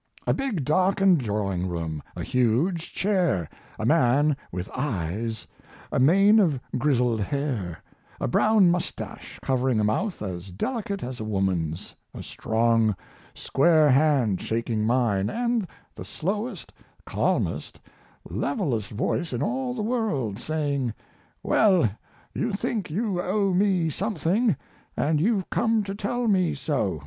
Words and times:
A 0.25 0.33
big, 0.33 0.65
darkened 0.65 1.19
drawing 1.19 1.67
room; 1.67 2.01
a 2.15 2.23
huge 2.23 2.91
chair; 2.91 3.47
a 3.77 3.85
man 3.85 4.35
with 4.51 4.67
eyes, 4.73 5.45
a 5.91 5.99
mane 5.99 6.39
of 6.39 6.59
grizzled 6.75 7.21
hair, 7.21 7.83
a 8.19 8.27
brown 8.27 8.71
mustache 8.71 9.37
covering 9.43 9.79
a 9.79 9.83
mouth 9.83 10.23
as 10.23 10.49
delicate 10.49 11.03
as 11.03 11.19
a 11.19 11.23
woman's, 11.23 11.95
a 12.15 12.23
strong, 12.23 12.95
square 13.35 13.91
hand 13.91 14.41
shaking 14.41 14.85
mine, 14.87 15.29
and 15.29 15.67
the 15.93 16.03
slowest, 16.03 16.73
calmest, 17.05 17.79
levelest 18.27 18.89
voice 18.89 19.31
in 19.31 19.43
all 19.43 19.75
the 19.75 19.83
world 19.83 20.39
saying: 20.39 20.95
"Well, 21.43 21.91
you 22.33 22.53
think 22.53 22.89
you 22.89 23.21
owe 23.21 23.53
me 23.53 23.91
something, 23.91 24.55
and 24.97 25.21
you've 25.21 25.47
come 25.51 25.83
to 25.83 25.93
tell 25.93 26.27
me 26.27 26.55
so. 26.55 26.99